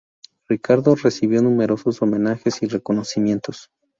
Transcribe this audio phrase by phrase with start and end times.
[0.49, 3.69] Ricardo recibió numerosos homenajes y reconocimientos.